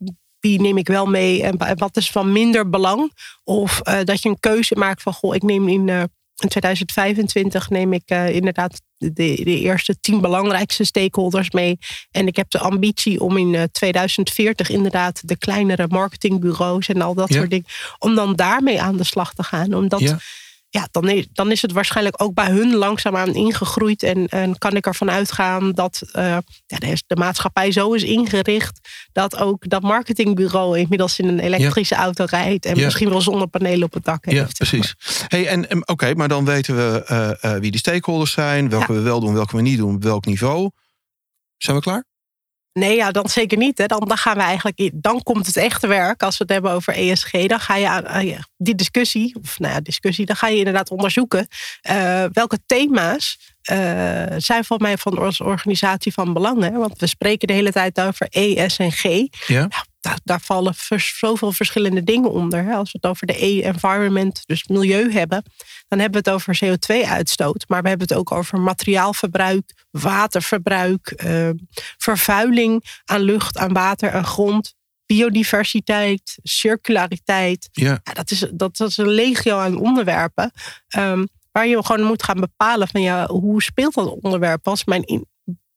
[0.42, 3.12] wie neem ik wel mee en wat is van minder belang.
[3.44, 6.02] Of uh, dat je een keuze maakt van, goh, ik neem in, uh,
[6.36, 11.78] in 2025 neem ik uh, inderdaad de, de, eerste tien belangrijkste stakeholders mee.
[12.10, 17.28] En ik heb de ambitie om in 2040 inderdaad de kleinere marketingbureaus en al dat
[17.28, 17.38] Ja.
[17.38, 17.66] soort dingen,
[17.98, 19.74] om dan daarmee aan de slag te gaan.
[19.74, 20.18] Omdat Ja.
[20.72, 24.02] Ja, dan is, dan is het waarschijnlijk ook bij hun langzaamaan ingegroeid.
[24.02, 28.80] En, en kan ik ervan uitgaan dat uh, ja, de, maatschappij zo is ingericht.
[29.12, 32.64] dat ook dat marketingbureau inmiddels in een elektrische auto rijdt.
[32.64, 34.36] en misschien wel zonnepanelen op het dak heeft.
[34.36, 34.94] Ja, precies.
[35.28, 37.04] Hey, en, Oké, maar dan weten we
[37.44, 38.68] uh, wie de stakeholders zijn.
[38.68, 40.70] welke we wel doen, welke we niet doen, op welk niveau.
[41.56, 42.04] Zijn we klaar?
[42.72, 43.78] Nee, ja, dan zeker niet.
[43.78, 43.86] Hè.
[43.86, 46.22] Dan, dan gaan we eigenlijk, dan komt het echte werk.
[46.22, 49.80] Als we het hebben over ESG, dan ga je aan die discussie, of nou ja,
[49.80, 51.46] discussie, dan ga je inderdaad onderzoeken
[51.90, 56.62] uh, welke thema's uh, zijn voor mij van onze organisatie van belang.
[56.62, 56.70] Hè?
[56.70, 59.02] Want we spreken de hele tijd over E, S en G.
[59.46, 59.68] Ja.
[60.00, 62.74] daar, daar, vallen zoveel verschillende dingen onder.
[62.74, 65.42] Als we het over de E, environment, dus milieu hebben,
[65.88, 67.64] dan hebben we het over CO2-uitstoot.
[67.68, 71.50] Maar we hebben het ook over materiaalverbruik, waterverbruik, uh,
[71.96, 74.74] vervuiling aan lucht, aan water, aan grond.
[75.06, 77.68] Biodiversiteit, circulariteit.
[77.72, 78.00] Ja.
[78.04, 80.52] ja dat, is, dat, is een legio aan onderwerpen.
[80.96, 84.68] Um, waar je gewoon moet gaan bepalen van ja, hoe speelt dat onderwerp?
[84.68, 85.26] Als mijn in,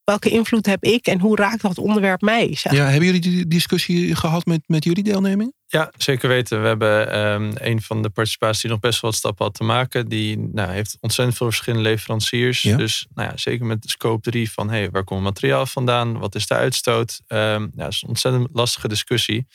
[0.04, 2.58] welke invloed heb ik en hoe raakt dat onderwerp mij?
[2.62, 5.54] Ja, hebben jullie die discussie gehad met, met jullie deelneming?
[5.68, 6.62] Ja, zeker weten.
[6.62, 9.64] We hebben um, een van de participaties die nog best wel wat stappen had te
[9.64, 10.08] maken.
[10.08, 12.62] Die nou, heeft ontzettend veel verschillende leveranciers.
[12.62, 16.20] Dus nou ja, zeker met de scope 3 van hey, waar komt materiaal vandaan?
[16.20, 17.22] Wat is de uitstoot?
[17.28, 19.48] Um, ja, dat is een ontzettend lastige discussie.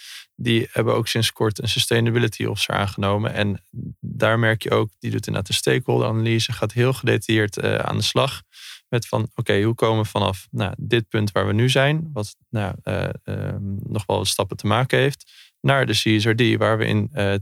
[0.43, 3.33] Die hebben ook sinds kort een sustainability officer aangenomen.
[3.33, 3.65] En
[4.01, 7.97] daar merk je ook, die doet inderdaad de stakeholder analyse, gaat heel gedetailleerd uh, aan
[7.97, 8.43] de slag.
[8.89, 12.37] Met van, oké, hoe komen we vanaf nou, dit punt waar we nu zijn, wat
[12.49, 16.85] nou, uh, uh, nog wel wat stappen te maken heeft, naar de CSRD, waar we
[16.85, 17.35] in uh,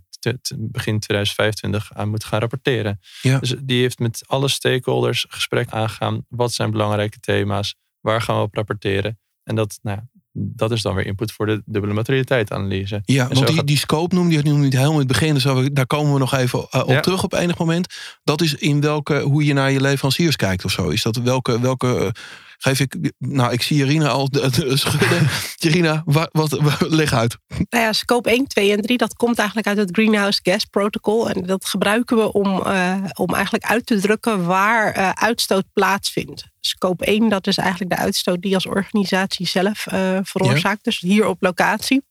[0.57, 3.01] begin 2025 aan moeten gaan rapporteren.
[3.23, 3.39] Ja.
[3.39, 6.25] Dus die heeft met alle stakeholders gesprek aangegaan.
[6.29, 7.75] Wat zijn belangrijke thema's?
[8.01, 9.19] Waar gaan we op rapporteren?
[9.43, 9.99] En dat, nou,
[10.39, 13.03] dat is dan weer input voor de dubbele materialiteitsanalyse.
[13.05, 15.35] Ja, want die, die scope noemde je nu niet helemaal in het begin.
[15.35, 17.95] Dus daar komen we nog even uh, op terug op enig moment.
[18.25, 20.89] Dat is in welke, hoe je naar je leveranciers kijkt of zo.
[20.89, 22.13] Is dat welke, welke
[22.59, 23.13] geef ik.
[23.19, 25.29] Nou, ik zie Irina al schudden.
[25.67, 27.37] Irina, wat, wat, leg uit.
[27.49, 31.31] Nou ja, scope 1, 2 en 3, dat komt eigenlijk uit het Greenhouse Gas Protocol.
[31.31, 36.45] En dat gebruiken we om, uh, om eigenlijk uit te drukken waar uh, uitstoot plaatsvindt.
[36.61, 40.85] Scope 1, dat is eigenlijk de uitstoot die als organisatie zelf uh, veroorzaakt.
[40.85, 40.91] Ja.
[40.91, 42.03] Dus hier op locatie.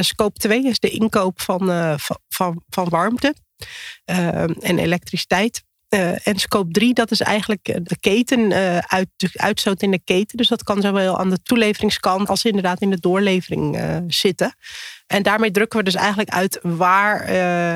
[0.00, 1.58] scope 2 is de inkoop van,
[1.98, 3.34] van, van, van warmte
[4.04, 5.62] en elektriciteit.
[5.94, 9.90] Uh, en scope 3, dat is eigenlijk eh, de keten, uh, uit, de uitstoot in
[9.90, 10.36] de keten.
[10.36, 14.54] Dus dat kan zowel aan de toeleveringskant als inderdaad in de doorlevering uh, zitten.
[15.06, 17.26] En daarmee drukken we dus eigenlijk uit waar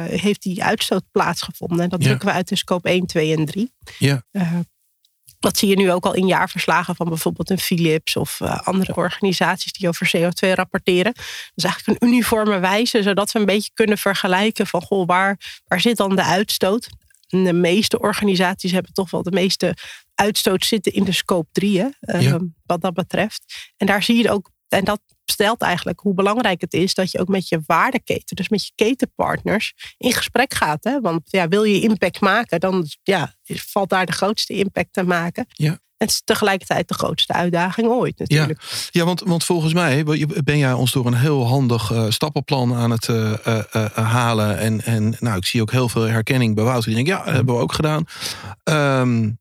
[0.09, 1.81] heeft die uitstoot plaatsgevonden.
[1.81, 3.73] En dat drukken we uit in scope 1, 2 en 3.
[3.99, 4.23] Ja.
[5.39, 9.73] dat zie je nu ook al in jaarverslagen van bijvoorbeeld een Philips of andere organisaties
[9.73, 11.13] die over CO2 rapporteren.
[11.15, 15.39] Dat is eigenlijk een uniforme wijze, zodat we een beetje kunnen vergelijken van goh, waar,
[15.67, 16.89] waar zit dan de uitstoot?
[17.43, 19.77] De meeste organisaties hebben toch wel de meeste
[20.15, 23.73] uitstoot zitten in de scope 3, ehm, wat dat betreft.
[23.77, 27.19] En daar zie je ook, en dat stelt eigenlijk hoe belangrijk het is dat je
[27.19, 30.85] ook met je waardeketen, dus met je ketenpartners, in gesprek gaat.
[30.85, 31.01] Hè?
[31.01, 35.47] Want ja, wil je impact maken, dan ja, valt daar de grootste impact te maken.
[35.49, 35.79] Ja.
[36.05, 38.63] Het is tegelijkertijd de grootste uitdaging ooit natuurlijk.
[38.63, 40.05] Ja, ja want, want volgens mij
[40.45, 44.59] ben jij ons door een heel handig uh, stappenplan aan het uh, uh, halen.
[44.59, 46.85] En, en nou, ik zie ook heel veel herkenning bij Wouter.
[46.85, 48.05] Die denkt, ja, dat hebben we ook gedaan.
[49.01, 49.39] Um,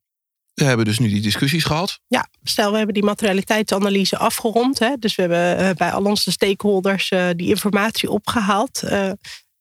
[0.54, 2.00] we hebben dus nu die discussies gehad.
[2.08, 4.80] Ja, stel we hebben die materialiteitsanalyse afgerond.
[4.80, 8.84] Hè, dus we hebben bij al onze stakeholders die informatie opgehaald.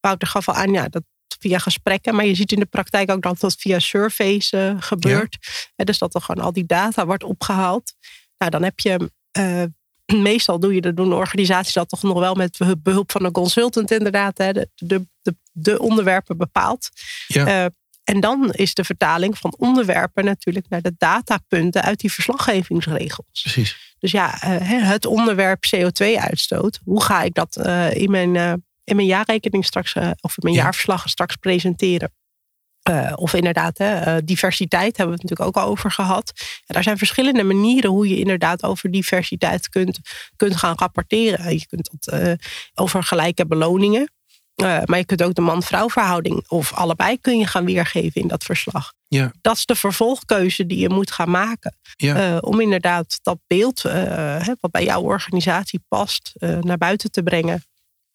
[0.01, 1.03] Wouter gaf al aan, ja, dat
[1.39, 2.15] via gesprekken.
[2.15, 5.39] Maar je ziet in de praktijk ook dat dat via surveys uh, gebeurt.
[5.75, 7.93] dus dat er gewoon al die data wordt opgehaald.
[8.39, 9.11] Nou, dan heb je.
[9.39, 9.63] Uh,
[10.31, 13.91] meestal doe je dat, doen organisaties dat toch nog wel met behulp van een consultant,
[13.91, 16.89] inderdaad, hè, de, de, de, de onderwerpen bepaalt.
[17.27, 17.65] Ja.
[17.65, 17.71] Uh,
[18.05, 23.41] en dan is de vertaling van onderwerpen natuurlijk naar de datapunten uit die verslaggevingsregels.
[23.43, 23.95] Precies.
[23.99, 27.57] Dus ja, het onderwerp CO2-uitstoot, hoe ga ik dat
[27.93, 32.13] in mijn in mijn jaarrekening straks, uh, of in mijn jaarverslag straks presenteren.
[32.91, 36.33] Uh, of inderdaad, hè, uh, diversiteit hebben we het natuurlijk ook al over gehad.
[36.37, 39.99] Ja, daar zijn verschillende manieren hoe je inderdaad over diversiteit kunt,
[40.37, 41.53] kunt gaan rapporteren.
[41.53, 42.39] Je kunt het
[42.75, 44.13] over gelijke beloningen.
[44.57, 48.45] maar je kunt ook de man-vrouw verhouding of allebei kun je gaan weergeven in dat
[48.45, 48.93] verslag.
[49.09, 49.33] Ja.
[49.41, 51.77] Dat is de vervolgkeuze die je moet gaan maken.
[51.97, 52.39] Ja.
[52.39, 53.83] om inderdaad dat beeld
[54.61, 57.63] wat bij jouw organisatie past naar buiten te brengen.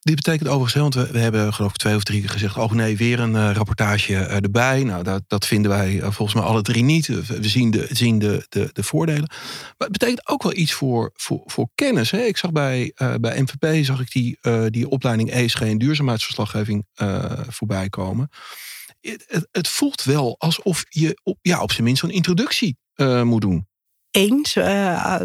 [0.07, 2.57] Dit betekent overigens, want we, we, hebben geloof ik twee of drie keer gezegd...
[2.57, 4.83] oh nee, weer een uh, rapportage uh, erbij.
[4.83, 7.07] Nou, dat, dat vinden wij uh, volgens mij alle drie niet.
[7.07, 9.27] We zien de, zien de, de, de voordelen.
[9.77, 12.11] Maar het betekent ook wel iets voor, voor, voor kennis.
[12.11, 12.21] Hè?
[12.21, 14.39] Ik zag bij, bij MVP zag ik die,
[14.69, 16.85] die opleiding ESG en duurzaamheidsverslaggeving
[17.47, 18.29] voorbij komen.
[19.01, 22.77] het, het voelt wel alsof je op, ja, op zijn minst een introductie
[23.23, 23.66] moet doen
[24.17, 24.55] eens.
[24.55, 24.65] Uh,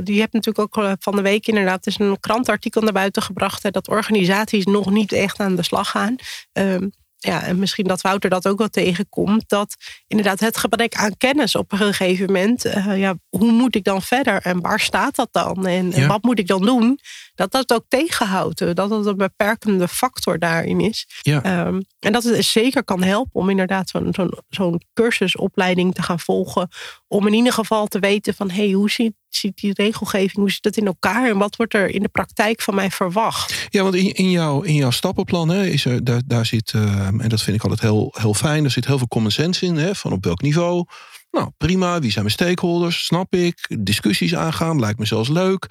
[0.05, 3.73] je hebt natuurlijk ook van de week inderdaad is een krantartikel naar buiten gebracht.
[3.73, 6.17] Dat organisaties nog niet echt aan de slag gaan.
[6.53, 6.93] Um,
[7.25, 11.57] ja, en misschien dat Wouter dat ook wel tegenkomt, dat inderdaad het gebrek aan kennis
[11.57, 15.29] op een gegeven moment, uh, ja, hoe moet ik dan verder en waar staat dat
[15.31, 16.99] dan en, wat moet ik dan doen,
[17.35, 21.07] dat dat ook tegenhoudt, dat dat een beperkende factor daarin is.
[21.21, 21.67] Ja.
[21.67, 26.21] Um, en dat het zeker kan helpen om inderdaad zo'n zo'n zo'n cursusopleiding te gaan
[26.21, 26.69] volgen,
[27.09, 30.51] om in ieder geval te weten van, hé, hey, hoe ziet ziet die regelgeving, hoe
[30.51, 33.67] zit dat in elkaar en wat wordt er in de praktijk van mij verwacht?
[33.71, 37.07] Ja, want in, in, jouw, in jouw stappenplan hè, is er, daar, daar zit, uh,
[37.07, 39.77] en dat vind ik altijd heel, heel fijn, er zit heel veel common sense in,
[39.77, 40.85] hè, van op welk niveau.
[41.31, 43.77] Nou, prima, wie zijn mijn stakeholders, snap ik.
[43.79, 45.67] Discussies aangaan, lijkt me zelfs leuk.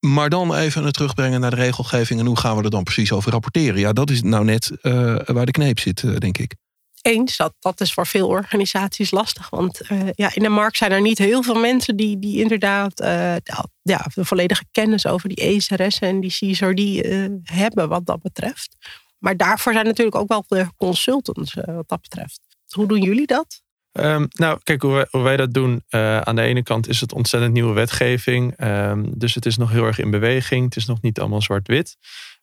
[0.00, 3.12] Maar dan even het terugbrengen naar de regelgeving en hoe gaan we er dan precies
[3.12, 3.80] over rapporteren?
[3.80, 6.54] Ja, dat is nou net uh, waar de kneep zit, uh, denk ik
[7.08, 7.36] eens.
[7.36, 9.50] Dat, dat is voor veel organisaties lastig.
[9.50, 13.00] Want uh, ja, in de markt zijn er niet heel veel mensen die, die inderdaad
[13.00, 13.36] uh,
[13.82, 18.22] ja, de volledige kennis over die ESRS en die CSRD uh, eh, hebben wat dat
[18.22, 18.76] betreft.
[19.18, 22.40] Maar daarvoor zijn natuurlijk ook wel de consultants wat dat betreft.
[22.68, 23.62] Hoe doen jullie dat?
[23.92, 25.82] Um, nou, kijk, hoe wij, dat doen.
[25.90, 28.64] aan de ene kant is het ontzettend nieuwe wetgeving.
[28.64, 30.64] Um, dus het is nog heel erg in beweging.
[30.64, 31.96] Het is nog niet allemaal zwart-wit.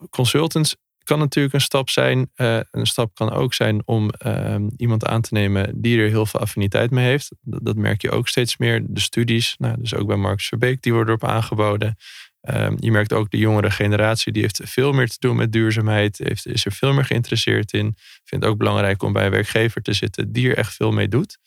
[0.10, 0.76] Consultants
[1.06, 2.32] kan natuurlijk een stap zijn.
[2.36, 6.26] Uh, een stap kan ook zijn om uh, iemand aan te nemen die er heel
[6.26, 7.32] veel affiniteit mee heeft.
[7.42, 8.84] Dat, dat merk je ook steeds meer.
[8.88, 11.98] De studies, nou, dus ook bij Marcus Verbeek, die worden erop aangeboden.
[12.42, 16.18] Uh, je merkt ook de jongere generatie, die heeft veel meer te doen met duurzaamheid.
[16.18, 17.96] Heeft, is er veel meer geïnteresseerd in.
[18.24, 21.08] Vindt het ook belangrijk om bij een werkgever te zitten die er echt veel mee
[21.08, 21.38] doet.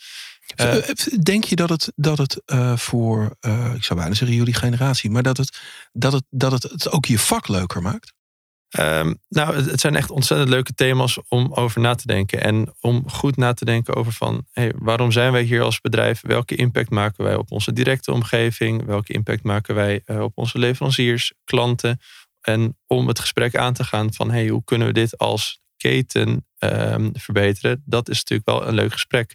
[0.54, 0.76] Eh,
[1.22, 2.42] denk je dat het, dat het
[2.80, 3.36] voor,
[3.74, 5.58] ik zou bijna zeggen jullie generatie, maar dat het,
[5.92, 8.16] dat, het, dat het, het ook je vak leuker maakt?
[8.78, 12.42] Um, nou, het zijn echt ontzettend leuke thema's om over na te denken.
[12.42, 16.20] En om goed na te denken over van waarom zijn wij hier als bedrijf?
[16.20, 18.84] Welke impact maken wij op onze directe omgeving?
[18.84, 22.00] Welke impact maken wij uh, op onze leveranciers, klanten?
[22.40, 26.46] En om het gesprek aan te gaan van hey, hoe kunnen we dit als keten
[26.58, 27.82] um, verbeteren?
[27.84, 29.34] Dat is natuurlijk wel een leuk gesprek.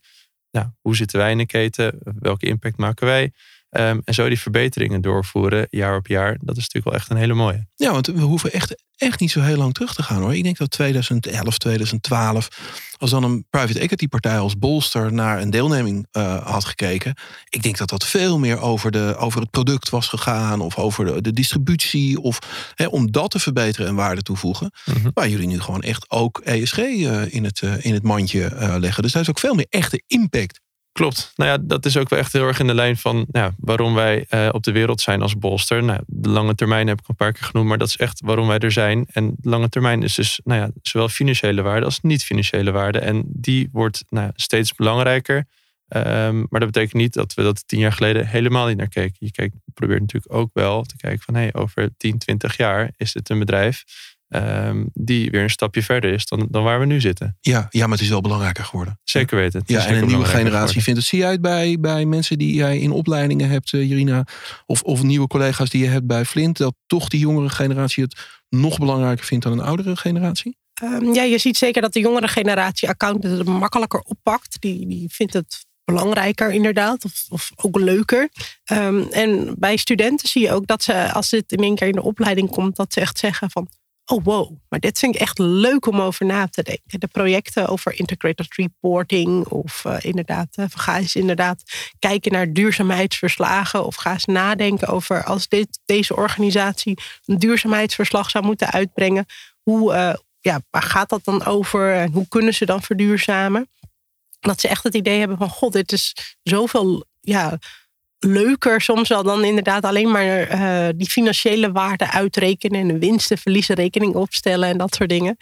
[0.51, 1.99] Nou, hoe zitten wij in de keten?
[2.19, 3.31] Welke impact maken wij?
[3.75, 6.38] Um, en zo die verbeteringen doorvoeren jaar op jaar.
[6.41, 7.67] Dat is natuurlijk wel echt een hele mooie.
[7.75, 10.36] Ja, want we hoeven echt echt niet zo heel lang terug te gaan hoor.
[10.36, 12.47] Ik denk dat 2011, 2012,
[12.97, 17.15] als dan een private equity partij als Bolster naar een deelneming uh, had gekeken.
[17.49, 21.05] Ik denk dat dat veel meer over, de, over het product was gegaan of over
[21.05, 22.21] de, de distributie.
[22.21, 22.39] Of
[22.75, 24.71] hè, om dat te verbeteren en waarde toevoegen.
[24.86, 28.03] Mm Waar jullie nu gewoon echt ook ESG uh, eh, in, het, uh, in het
[28.03, 29.03] mandje leggen.
[29.03, 30.62] Dus daar is ook veel meer echte impact.
[30.93, 31.34] Klopt.
[31.36, 33.93] Nou ja, dat is ook wel echt heel erg in de lijn van ja, waarom
[33.93, 35.84] wij uh, op de wereld zijn als bolster.
[35.84, 38.47] Nou, de lange termijn heb ik een paar keer genoemd, maar dat is echt waarom
[38.47, 39.06] wij er zijn.
[39.12, 42.99] En de lange termijn is dus nou ja, zowel financiële waarde als niet-financiële waarde.
[42.99, 45.47] En die wordt nou, steeds belangrijker.
[45.88, 49.17] Um, maar dat betekent niet dat we dat tien jaar geleden helemaal niet naar keken.
[49.19, 53.12] Je kijkt, probeert natuurlijk ook wel te kijken van hey, over 10, 20 jaar is
[53.12, 53.84] dit een bedrijf
[54.35, 57.37] Um, die weer een stapje verder is dan, dan waar we nu zitten.
[57.41, 58.99] Ja, ja, maar het is wel belangrijker geworden.
[59.03, 59.59] Zeker weten.
[59.59, 61.09] Het ja, en een nieuwe generatie vindt het.
[61.09, 64.25] Zie je uit bij, bij mensen die jij in opleidingen hebt, uh, Jirina,
[64.65, 68.21] of, of nieuwe collega's die je hebt bij Flint, dat toch die jongere generatie het
[68.49, 70.57] nog belangrijker vindt dan een oudere generatie?
[70.83, 74.61] Um, ja, je ziet zeker dat de jongere generatie accountant het makkelijker oppakt.
[74.61, 78.29] Die, die vindt het belangrijker inderdaad, of, of ook leuker.
[78.71, 81.93] Um, en bij studenten zie je ook dat ze, als dit in één keer in
[81.93, 83.67] de opleiding komt, dat ze echt zeggen van
[84.05, 86.99] oh wow, maar dit vind ik echt leuk om over na te denken.
[86.99, 91.63] De projecten over integrated reporting of uh, inderdaad, uh, ga eens inderdaad
[91.99, 98.45] kijken naar duurzaamheidsverslagen of ga eens nadenken over als dit, deze organisatie een duurzaamheidsverslag zou
[98.45, 99.25] moeten uitbrengen,
[99.61, 103.69] hoe, uh, ja, waar gaat dat dan over en hoe kunnen ze dan verduurzamen?
[104.39, 107.59] Dat ze echt het idee hebben van god, dit is zoveel ja,
[108.23, 114.15] leuker soms wel dan inderdaad alleen maar uh, die financiële waarde uitrekenen en een winsten-verliezenrekening
[114.15, 115.38] opstellen en dat soort dingen.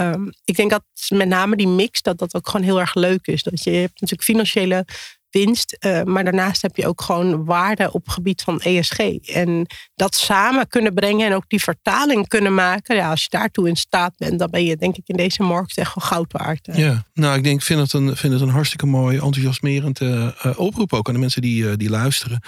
[0.00, 3.26] Um, ik denk dat met name die mix, dat dat ook gewoon heel erg leuk
[3.26, 3.42] is.
[3.42, 4.84] Dat je hebt natuurlijk financiële
[5.30, 5.76] winst.
[5.86, 8.98] Uh, maar daarnaast heb je ook gewoon waarde op het gebied van ESG.
[9.26, 12.96] En dat samen kunnen brengen en ook die vertaling kunnen maken.
[12.96, 15.76] Ja, als je daartoe in staat bent, dan ben je denk ik in deze markt
[15.76, 16.68] echt wel goud waard.
[16.72, 20.92] Ja, nou ik denk, vind het een, vind het een hartstikke mooi, enthousiasmerend uh, oproep
[20.92, 22.40] ook aan de mensen die, die luisteren.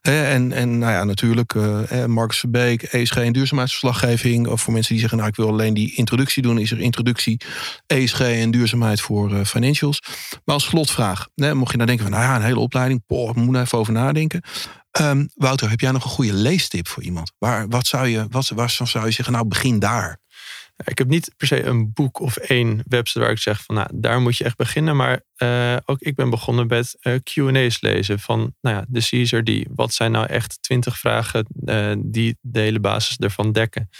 [0.00, 1.54] en, en nou ja, natuurlijk,
[2.06, 4.46] Marcus Verbeek, ESG en duurzaamheidsverslaggeving.
[4.46, 7.40] Of voor mensen die zeggen, nou ik wil alleen die introductie doen, is er introductie
[7.86, 10.02] ESG en duurzaamheid voor financials.
[10.44, 13.06] Maar als slotvraag, mocht je nou denken van, nou ja, een hele opleiding.
[13.06, 14.42] Poh, moet even over nadenken.
[15.00, 17.32] Um, Wouter, heb jij nog een goede leestip voor iemand?
[17.38, 20.18] Waar, wat zou je, wat, waar zou je zeggen, nou begin daar?
[20.76, 23.88] Ik heb niet per se een boek of één website waar ik zeg van nou,
[23.92, 24.96] daar moet je echt beginnen.
[24.96, 29.44] Maar uh, ook ik ben begonnen met uh, QA's lezen van nou ja, de Caesar
[29.44, 29.66] die.
[29.74, 33.90] Wat zijn nou echt twintig vragen uh, die de hele basis ervan dekken?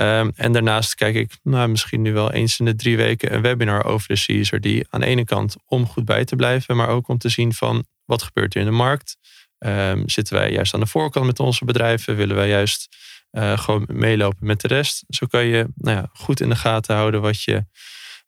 [0.00, 3.42] Um, en daarnaast kijk ik nou, misschien nu wel eens in de drie weken een
[3.42, 6.88] webinar over de Caesar die aan de ene kant om goed bij te blijven, maar
[6.88, 9.16] ook om te zien van wat gebeurt er in de markt.
[9.58, 12.16] Um, zitten wij juist aan de voorkant met onze bedrijven?
[12.16, 12.96] Willen wij juist
[13.36, 15.04] uh, gewoon meelopen met de rest.
[15.08, 17.54] Zo kan je nou ja, goed in de gaten houden wat je,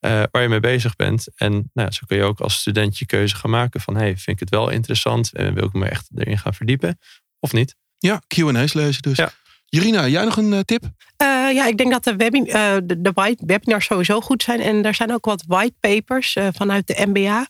[0.01, 1.29] uh, waar je mee bezig bent.
[1.37, 4.17] En nou ja, zo kun je ook als student je keuze gaan maken van hey,
[4.17, 6.99] vind ik het wel interessant en wil ik me echt erin gaan verdiepen
[7.41, 7.75] of niet.
[7.99, 9.17] Ja, Q&A's lezen dus.
[9.17, 9.33] Ja.
[9.71, 10.83] Jurina, jij nog een uh, tip?
[10.83, 14.61] Uh, ja, ik denk dat uh, de, de white webinars sowieso goed zijn.
[14.61, 17.47] En er zijn ook wat whitepapers vanuit de MBA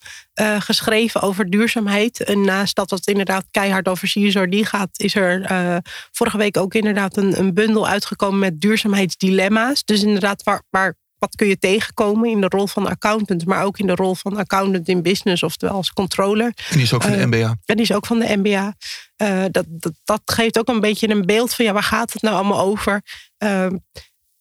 [0.59, 2.24] geschreven over duurzaamheid.
[2.24, 7.16] En naast dat het inderdaad keihard over CSRD gaat, is er vorige week ook inderdaad
[7.16, 9.85] een, een bundel uitgekomen met duurzaamheidsdilemma's.
[9.85, 13.87] Dus inderdaad, waar wat kun je tegenkomen in de rol van accountant, maar ook in
[13.87, 16.46] de rol van accountant in business, oftewel als controller.
[16.46, 17.57] En die is ook van de MBA.
[17.64, 18.74] En die is ook van de MBA.
[19.22, 22.22] Uh, dat, dat, dat, geeft ook een beetje een beeld van ja, waar gaat het
[22.22, 23.02] nou allemaal over?
[23.38, 23.66] Uh,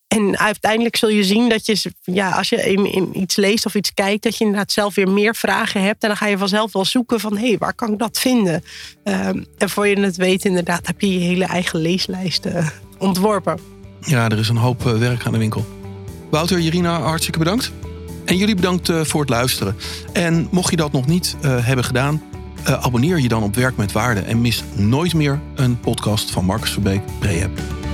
[0.08, 3.76] en uiteindelijk zul je zien dat je, ja, als je in, in, iets leest of
[3.76, 6.02] iets kijkt, dat je inderdaad zelf weer meer vragen hebt.
[6.02, 8.64] En dan ga je vanzelf wel zoeken van hé, hey, waar kan ik dat vinden?
[9.04, 12.46] Uh, en voor je het weet, inderdaad, heb je je hele eigen leeslijst
[12.98, 13.60] ontworpen.
[14.02, 15.77] Ja, er is een hoop werk aan de winkel.
[16.30, 17.72] Wouter, Jirina, hartstikke bedankt.
[18.26, 19.76] En jullie bedankt voor het luisteren.
[20.14, 22.22] En mocht je dat nog niet uh, hebben gedaan,
[22.68, 26.46] uh, abonneer je dan op Werk met Waarde en mis nooit meer een podcast van
[26.46, 27.87] Marcus Verbeek Prehab.